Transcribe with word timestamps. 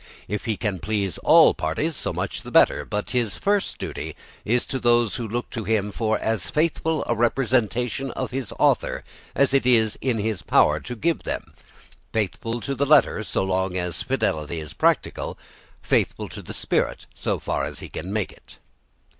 If 0.27 0.45
he 0.45 0.57
can 0.57 0.79
please 0.79 1.19
all 1.19 1.53
parties, 1.53 1.95
so 1.95 2.11
much 2.11 2.41
the 2.41 2.49
better; 2.49 2.83
but 2.85 3.11
his 3.11 3.35
first 3.35 3.77
duty 3.77 4.15
is 4.43 4.65
to 4.65 4.79
those 4.79 5.17
who 5.17 5.27
look 5.27 5.51
to 5.51 5.63
him 5.63 5.91
for 5.91 6.17
as 6.17 6.49
faithful 6.49 7.03
a 7.05 7.13
representation 7.13 8.09
of 8.13 8.31
his 8.31 8.51
author 8.57 9.03
as 9.35 9.53
it 9.53 9.63
is 9.67 9.99
in 10.01 10.17
his 10.17 10.41
power 10.41 10.79
to 10.79 10.95
give 10.95 11.21
them, 11.21 11.53
faithful 12.13 12.59
to 12.61 12.73
the 12.73 12.83
letter 12.87 13.23
so 13.23 13.43
long 13.43 13.77
as 13.77 14.01
fidelity 14.01 14.59
is 14.59 14.73
practicable, 14.73 15.37
faithful 15.83 16.27
to 16.29 16.41
the 16.41 16.55
spirit 16.55 17.05
so 17.13 17.37
far 17.37 17.65
as 17.65 17.77
he 17.77 17.87
can 17.87 18.11
make 18.11 18.31
it. 18.31 18.57